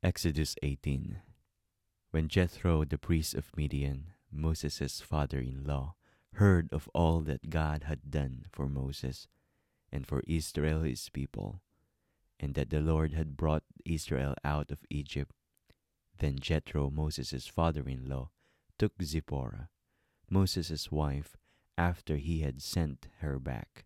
Exodus 0.00 0.54
18 0.62 1.22
When 2.12 2.28
Jethro, 2.28 2.84
the 2.84 2.98
priest 2.98 3.34
of 3.34 3.50
Midian, 3.56 4.12
Moses' 4.30 5.00
father 5.00 5.40
in 5.40 5.64
law, 5.64 5.96
heard 6.34 6.72
of 6.72 6.88
all 6.94 7.20
that 7.22 7.50
God 7.50 7.82
had 7.82 8.08
done 8.08 8.44
for 8.52 8.68
Moses 8.68 9.26
and 9.90 10.06
for 10.06 10.22
Israel 10.28 10.82
his 10.82 11.08
people, 11.08 11.62
and 12.38 12.54
that 12.54 12.70
the 12.70 12.78
Lord 12.78 13.12
had 13.12 13.36
brought 13.36 13.64
Israel 13.84 14.36
out 14.44 14.70
of 14.70 14.86
Egypt, 14.88 15.32
then 16.18 16.38
Jethro, 16.38 16.90
Moses' 16.90 17.48
father 17.48 17.82
in 17.88 18.08
law, 18.08 18.30
took 18.78 18.92
Zipporah, 19.02 19.68
Moses' 20.30 20.92
wife, 20.92 21.36
after 21.76 22.18
he 22.18 22.42
had 22.42 22.62
sent 22.62 23.08
her 23.18 23.40
back, 23.40 23.84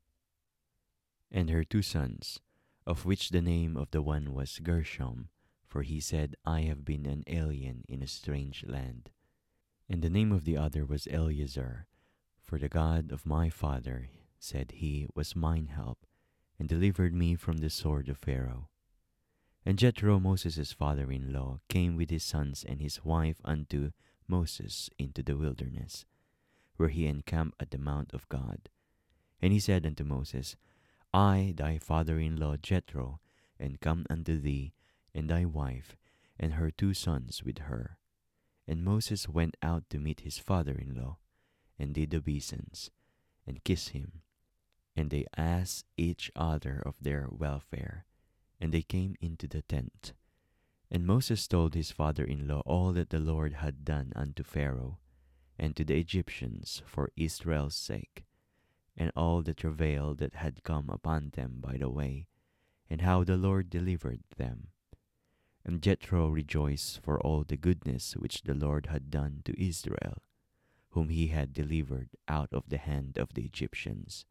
and 1.30 1.48
her 1.48 1.64
two 1.64 1.80
sons, 1.80 2.38
of 2.86 3.06
which 3.06 3.30
the 3.30 3.40
name 3.40 3.78
of 3.78 3.92
the 3.92 4.02
one 4.02 4.34
was 4.34 4.58
Gershom 4.58 5.30
for 5.72 5.80
he 5.80 6.00
said, 6.00 6.36
I 6.44 6.60
have 6.62 6.84
been 6.84 7.06
an 7.06 7.24
alien 7.26 7.84
in 7.88 8.02
a 8.02 8.06
strange 8.06 8.62
land. 8.68 9.08
And 9.88 10.02
the 10.02 10.10
name 10.10 10.30
of 10.30 10.44
the 10.44 10.54
other 10.54 10.84
was 10.84 11.06
Eliezer, 11.06 11.86
for 12.42 12.58
the 12.58 12.68
God 12.68 13.10
of 13.10 13.24
my 13.24 13.48
father, 13.48 14.10
said 14.38 14.72
he, 14.72 15.06
was 15.14 15.34
mine 15.34 15.68
help, 15.68 16.04
and 16.58 16.68
delivered 16.68 17.14
me 17.14 17.36
from 17.36 17.56
the 17.56 17.70
sword 17.70 18.10
of 18.10 18.18
Pharaoh. 18.18 18.68
And 19.64 19.78
Jethro, 19.78 20.20
Moses' 20.20 20.74
father 20.74 21.10
in 21.10 21.32
law, 21.32 21.60
came 21.70 21.96
with 21.96 22.10
his 22.10 22.22
sons 22.22 22.66
and 22.68 22.78
his 22.78 23.02
wife 23.02 23.40
unto 23.42 23.92
Moses 24.28 24.90
into 24.98 25.22
the 25.22 25.38
wilderness, 25.38 26.04
where 26.76 26.90
he 26.90 27.06
encamped 27.06 27.56
at 27.58 27.70
the 27.70 27.78
mount 27.78 28.12
of 28.12 28.28
God. 28.28 28.68
And 29.40 29.54
he 29.54 29.58
said 29.58 29.86
unto 29.86 30.04
Moses, 30.04 30.54
I, 31.14 31.54
thy 31.56 31.78
father 31.78 32.18
in 32.18 32.36
law 32.36 32.58
Jethro, 32.58 33.20
and 33.58 33.80
come 33.80 34.04
unto 34.10 34.38
thee, 34.38 34.74
and 35.14 35.28
thy 35.28 35.44
wife, 35.44 35.96
and 36.38 36.54
her 36.54 36.70
two 36.70 36.94
sons 36.94 37.42
with 37.44 37.58
her. 37.58 37.98
And 38.66 38.84
Moses 38.84 39.28
went 39.28 39.56
out 39.62 39.84
to 39.90 39.98
meet 39.98 40.20
his 40.20 40.38
father 40.38 40.72
in 40.72 40.94
law, 40.94 41.18
and 41.78 41.94
did 41.94 42.14
obeisance, 42.14 42.90
and 43.46 43.64
kissed 43.64 43.90
him. 43.90 44.22
And 44.94 45.10
they 45.10 45.26
asked 45.36 45.86
each 45.96 46.30
other 46.36 46.82
of 46.84 46.96
their 47.00 47.28
welfare, 47.30 48.04
and 48.60 48.72
they 48.72 48.82
came 48.82 49.16
into 49.20 49.48
the 49.48 49.62
tent. 49.62 50.12
And 50.90 51.06
Moses 51.06 51.48
told 51.48 51.74
his 51.74 51.90
father 51.90 52.24
in 52.24 52.46
law 52.46 52.62
all 52.66 52.92
that 52.92 53.10
the 53.10 53.18
Lord 53.18 53.54
had 53.54 53.84
done 53.84 54.12
unto 54.14 54.42
Pharaoh, 54.44 54.98
and 55.58 55.74
to 55.76 55.84
the 55.84 55.98
Egyptians 55.98 56.82
for 56.86 57.10
Israel's 57.16 57.74
sake, 57.74 58.24
and 58.96 59.10
all 59.16 59.42
the 59.42 59.54
travail 59.54 60.14
that 60.14 60.34
had 60.34 60.64
come 60.64 60.90
upon 60.90 61.30
them 61.30 61.58
by 61.60 61.78
the 61.78 61.88
way, 61.88 62.26
and 62.90 63.00
how 63.00 63.24
the 63.24 63.36
Lord 63.36 63.70
delivered 63.70 64.20
them. 64.36 64.68
And 65.64 65.80
Jethro 65.80 66.28
rejoiced 66.28 67.00
for 67.02 67.20
all 67.20 67.44
the 67.44 67.56
goodness 67.56 68.14
which 68.14 68.42
the 68.42 68.54
Lord 68.54 68.86
had 68.86 69.10
done 69.10 69.42
to 69.44 69.62
Israel, 69.62 70.18
whom 70.90 71.08
he 71.08 71.28
had 71.28 71.52
delivered 71.52 72.10
out 72.26 72.52
of 72.52 72.68
the 72.68 72.78
hand 72.78 73.16
of 73.16 73.34
the 73.34 73.44
Egyptians. 73.44 74.26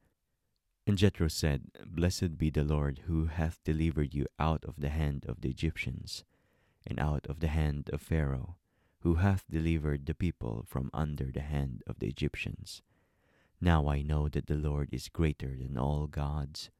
And 0.85 0.97
Jethro 0.97 1.27
said, 1.27 1.71
Blessed 1.85 2.37
be 2.37 2.49
the 2.49 2.63
Lord 2.63 3.03
who 3.05 3.27
hath 3.27 3.63
delivered 3.63 4.13
you 4.13 4.25
out 4.39 4.65
of 4.65 4.81
the 4.81 4.89
hand 4.89 5.25
of 5.27 5.41
the 5.41 5.49
Egyptians, 5.49 6.25
and 6.85 6.99
out 6.99 7.25
of 7.27 7.39
the 7.39 7.47
hand 7.47 7.89
of 7.93 8.01
Pharaoh, 8.01 8.57
who 8.99 9.15
hath 9.15 9.45
delivered 9.49 10.05
the 10.05 10.15
people 10.15 10.65
from 10.67 10.89
under 10.93 11.31
the 11.31 11.41
hand 11.41 11.83
of 11.87 11.99
the 11.99 12.07
Egyptians. 12.07 12.81
Now 13.59 13.87
I 13.87 14.01
know 14.01 14.27
that 14.29 14.47
the 14.47 14.55
Lord 14.55 14.89
is 14.91 15.07
greater 15.07 15.55
than 15.55 15.77
all 15.77 16.07
gods, 16.07 16.71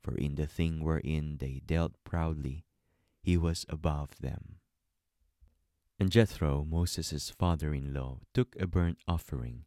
for 0.00 0.14
in 0.16 0.34
the 0.34 0.46
thing 0.46 0.84
wherein 0.84 1.38
they 1.38 1.62
dealt 1.64 1.92
proudly, 2.04 2.64
he 3.26 3.36
was 3.36 3.66
above 3.68 4.10
them. 4.20 4.60
And 5.98 6.12
Jethro, 6.12 6.64
Moses' 6.64 7.28
father 7.28 7.74
in 7.74 7.92
law, 7.92 8.20
took 8.32 8.54
a 8.54 8.68
burnt 8.68 8.98
offering 9.08 9.64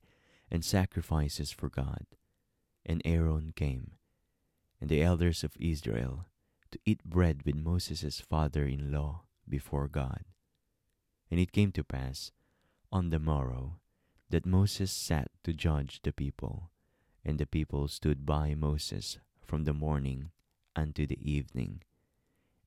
and 0.49 0.63
sacrifices 0.63 1.52
for 1.52 1.67
God. 1.67 2.05
And 2.86 3.02
Aaron 3.03 3.52
came, 3.53 3.95
and 4.80 4.89
the 4.89 5.03
elders 5.03 5.43
of 5.43 5.58
Israel, 5.59 6.27
to 6.71 6.80
eat 6.86 7.03
bread 7.03 7.42
with 7.45 7.58
Moses' 7.58 8.21
father 8.21 8.64
in 8.65 8.93
law 8.93 9.23
before 9.45 9.89
God. 9.89 10.23
And 11.30 11.37
it 11.37 11.52
came 11.52 11.73
to 11.73 11.83
pass 11.83 12.31
on 12.93 13.09
the 13.09 13.19
morrow 13.19 13.81
that 14.30 14.45
Moses 14.45 14.89
sat 14.89 15.31
to 15.43 15.52
judge 15.52 15.99
the 16.02 16.14
people, 16.14 16.71
and 17.25 17.37
the 17.37 17.45
people 17.45 17.89
stood 17.89 18.25
by 18.25 18.55
Moses 18.55 19.19
from 19.43 19.65
the 19.65 19.73
morning 19.73 20.31
unto 20.77 21.05
the 21.05 21.19
evening. 21.30 21.81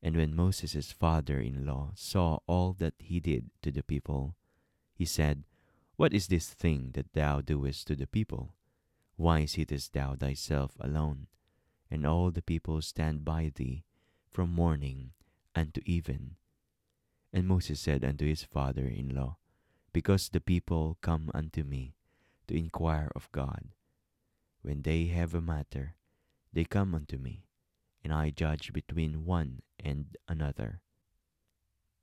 And 0.02 0.16
when 0.16 0.34
Moses' 0.34 0.90
father 0.90 1.38
in 1.38 1.64
law 1.64 1.92
saw 1.94 2.40
all 2.48 2.72
that 2.80 2.94
he 2.98 3.20
did 3.20 3.50
to 3.62 3.70
the 3.70 3.84
people, 3.84 4.34
he 4.92 5.04
said, 5.04 5.44
What 5.96 6.12
is 6.12 6.26
this 6.26 6.50
thing 6.50 6.90
that 6.94 7.12
thou 7.12 7.40
doest 7.40 7.86
to 7.86 7.94
the 7.94 8.08
people? 8.08 8.54
Why 9.16 9.44
sittest 9.44 9.92
thou 9.92 10.16
thyself 10.16 10.72
alone, 10.80 11.28
and 11.88 12.04
all 12.04 12.32
the 12.32 12.42
people 12.42 12.82
stand 12.82 13.24
by 13.24 13.52
thee 13.54 13.84
from 14.28 14.50
morning 14.50 15.12
unto 15.54 15.80
even? 15.86 16.34
And 17.32 17.46
Moses 17.46 17.78
said 17.78 18.04
unto 18.04 18.26
his 18.26 18.42
father 18.42 18.86
in 18.86 19.14
law, 19.14 19.36
Because 19.92 20.28
the 20.28 20.40
people 20.40 20.98
come 21.00 21.30
unto 21.32 21.62
me 21.62 21.94
to 22.48 22.58
inquire 22.58 23.10
of 23.14 23.30
God. 23.30 23.68
When 24.62 24.82
they 24.82 25.06
have 25.06 25.34
a 25.34 25.40
matter, 25.40 25.94
they 26.52 26.64
come 26.64 26.94
unto 26.94 27.18
me 27.18 27.44
and 28.04 28.12
I 28.12 28.30
judge 28.30 28.72
between 28.72 29.24
one 29.24 29.62
and 29.78 30.16
another. 30.28 30.80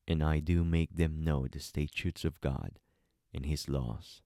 And 0.08 0.24
I 0.24 0.40
do 0.40 0.64
make 0.64 0.96
them 0.96 1.24
know 1.24 1.48
the 1.48 1.60
statutes 1.60 2.26
of 2.26 2.42
God 2.42 2.80
and 3.34 3.46
his 3.46 3.70
laws. 3.70 4.22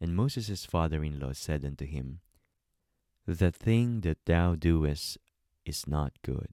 And 0.00 0.16
Moses' 0.16 0.64
father 0.64 1.04
in 1.04 1.20
law 1.20 1.32
said 1.32 1.64
unto 1.64 1.86
him, 1.86 2.20
The 3.26 3.52
thing 3.52 4.00
that 4.00 4.24
thou 4.26 4.56
doest 4.56 5.18
is 5.64 5.86
not 5.86 6.12
good. 6.22 6.48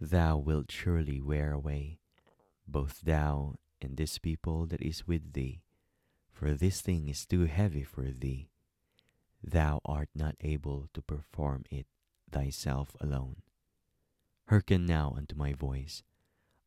Thou 0.00 0.38
wilt 0.38 0.70
surely 0.70 1.20
wear 1.20 1.52
away, 1.52 1.98
both 2.66 3.02
thou 3.02 3.56
and 3.80 3.96
this 3.96 4.18
people 4.18 4.66
that 4.66 4.82
is 4.82 5.06
with 5.06 5.32
thee, 5.32 5.62
for 6.30 6.54
this 6.54 6.80
thing 6.80 7.08
is 7.08 7.26
too 7.26 7.44
heavy 7.44 7.82
for 7.82 8.10
thee. 8.10 8.48
Thou 9.42 9.80
art 9.84 10.08
not 10.14 10.36
able 10.40 10.88
to 10.94 11.02
perform 11.02 11.64
it 11.70 11.86
thyself 12.30 12.96
alone. 13.00 13.36
Hearken 14.48 14.86
now 14.86 15.14
unto 15.16 15.34
my 15.34 15.52
voice. 15.52 16.02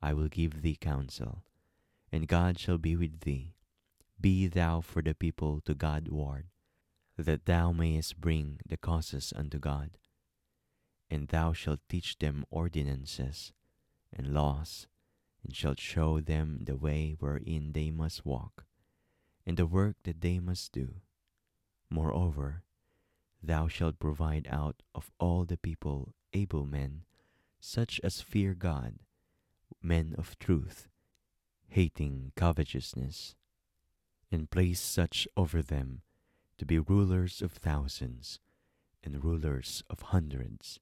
I 0.01 0.13
will 0.13 0.27
give 0.27 0.61
thee 0.61 0.77
counsel, 0.79 1.43
and 2.11 2.27
God 2.27 2.59
shall 2.59 2.77
be 2.77 2.95
with 2.95 3.21
thee. 3.21 3.53
Be 4.19 4.47
thou 4.47 4.81
for 4.81 5.01
the 5.01 5.13
people 5.13 5.61
to 5.61 5.73
God 5.73 6.09
ward, 6.09 6.47
that 7.17 7.45
thou 7.45 7.71
mayest 7.71 8.19
bring 8.19 8.59
the 8.67 8.77
causes 8.77 9.33
unto 9.35 9.59
God. 9.59 9.91
And 11.09 11.27
thou 11.27 11.53
shalt 11.53 11.79
teach 11.89 12.17
them 12.19 12.45
ordinances 12.49 13.53
and 14.13 14.33
laws, 14.33 14.87
and 15.43 15.55
shalt 15.55 15.79
show 15.79 16.19
them 16.19 16.59
the 16.63 16.75
way 16.75 17.15
wherein 17.19 17.71
they 17.73 17.91
must 17.91 18.25
walk, 18.25 18.65
and 19.45 19.57
the 19.57 19.65
work 19.65 19.95
that 20.03 20.21
they 20.21 20.39
must 20.39 20.71
do. 20.71 20.95
Moreover, 21.89 22.63
Thou 23.41 23.67
shalt 23.67 23.99
provide 23.99 24.47
out 24.49 24.83
of 24.93 25.11
all 25.19 25.45
the 25.45 25.57
people 25.57 26.13
able 26.33 26.65
men, 26.65 27.03
such 27.59 27.99
as 28.03 28.21
fear 28.21 28.53
God, 28.53 28.99
men 29.81 30.13
of 30.17 30.37
truth, 30.39 30.87
hating 31.67 32.31
covetousness, 32.35 33.35
and 34.31 34.51
place 34.51 34.79
such 34.79 35.27
over 35.37 35.61
them 35.61 36.01
to 36.57 36.65
be 36.65 36.79
rulers 36.79 37.41
of 37.41 37.53
thousands, 37.53 38.39
and 39.03 39.23
rulers 39.23 39.83
of 39.89 40.01
hundreds, 40.01 40.79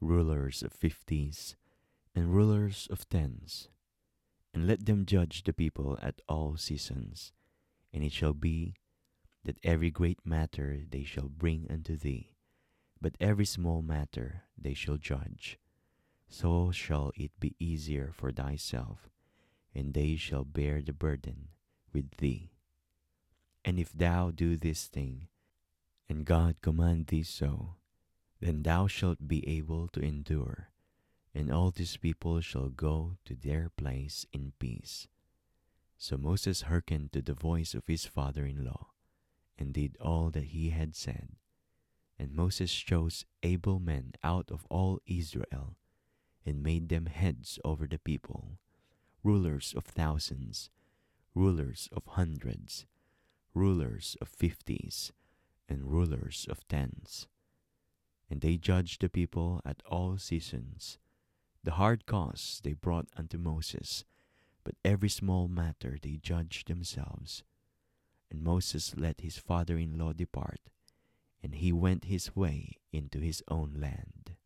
rulers 0.00 0.62
of 0.62 0.72
fifties, 0.72 1.56
and 2.14 2.32
rulers 2.32 2.86
of 2.90 3.08
tens. 3.08 3.68
And 4.54 4.66
let 4.66 4.86
them 4.86 5.06
judge 5.06 5.44
the 5.44 5.52
people 5.52 5.98
at 6.02 6.20
all 6.28 6.56
seasons. 6.56 7.32
And 7.92 8.04
it 8.04 8.12
shall 8.12 8.34
be 8.34 8.74
that 9.44 9.58
every 9.62 9.90
great 9.90 10.20
matter 10.24 10.80
they 10.88 11.04
shall 11.04 11.28
bring 11.28 11.66
unto 11.70 11.96
thee, 11.96 12.34
but 13.00 13.16
every 13.20 13.44
small 13.44 13.82
matter 13.82 14.44
they 14.56 14.74
shall 14.74 14.96
judge. 14.96 15.58
So 16.28 16.70
shall 16.70 17.12
it 17.16 17.32
be 17.38 17.54
easier 17.58 18.12
for 18.14 18.32
thyself, 18.32 19.10
and 19.74 19.92
they 19.92 20.16
shall 20.16 20.44
bear 20.44 20.80
the 20.80 20.92
burden 20.92 21.48
with 21.92 22.16
thee. 22.18 22.52
And 23.64 23.78
if 23.78 23.92
thou 23.92 24.30
do 24.30 24.56
this 24.56 24.86
thing, 24.86 25.28
and 26.08 26.24
God 26.24 26.56
command 26.62 27.08
thee 27.08 27.22
so, 27.22 27.76
then 28.40 28.62
thou 28.62 28.86
shalt 28.86 29.28
be 29.28 29.46
able 29.48 29.88
to 29.88 30.00
endure, 30.00 30.70
and 31.34 31.50
all 31.50 31.70
these 31.70 31.96
people 31.96 32.40
shall 32.40 32.68
go 32.68 33.16
to 33.24 33.34
their 33.34 33.70
place 33.76 34.26
in 34.32 34.52
peace. 34.58 35.06
So 35.96 36.16
Moses 36.16 36.62
hearkened 36.62 37.12
to 37.12 37.22
the 37.22 37.34
voice 37.34 37.74
of 37.74 37.86
his 37.86 38.04
father 38.04 38.44
in 38.44 38.64
law, 38.64 38.91
and 39.62 39.72
did 39.72 39.96
all 40.00 40.28
that 40.30 40.46
he 40.46 40.70
had 40.70 40.96
said. 40.96 41.28
And 42.18 42.34
Moses 42.34 42.72
chose 42.72 43.24
able 43.44 43.78
men 43.78 44.10
out 44.24 44.50
of 44.50 44.66
all 44.68 44.98
Israel, 45.06 45.76
and 46.44 46.64
made 46.64 46.88
them 46.88 47.06
heads 47.06 47.60
over 47.64 47.86
the 47.86 48.00
people, 48.00 48.58
rulers 49.22 49.72
of 49.76 49.84
thousands, 49.84 50.68
rulers 51.32 51.88
of 51.92 52.02
hundreds, 52.06 52.86
rulers 53.54 54.16
of 54.20 54.28
fifties, 54.28 55.12
and 55.68 55.84
rulers 55.84 56.44
of 56.50 56.66
tens. 56.66 57.28
And 58.28 58.40
they 58.40 58.56
judged 58.56 59.00
the 59.00 59.08
people 59.08 59.60
at 59.64 59.80
all 59.88 60.18
seasons. 60.18 60.98
The 61.62 61.72
hard 61.72 62.04
cause 62.06 62.60
they 62.64 62.72
brought 62.72 63.06
unto 63.16 63.38
Moses, 63.38 64.04
but 64.64 64.74
every 64.84 65.08
small 65.08 65.46
matter 65.46 65.98
they 66.02 66.18
judged 66.20 66.66
themselves. 66.66 67.44
And 68.32 68.42
Moses 68.42 68.96
let 68.96 69.20
his 69.20 69.36
father 69.36 69.76
in 69.76 69.98
law 69.98 70.14
depart, 70.14 70.70
and 71.42 71.54
he 71.54 71.70
went 71.70 72.04
his 72.04 72.34
way 72.34 72.78
into 72.90 73.18
his 73.18 73.42
own 73.46 73.74
land. 73.76 74.36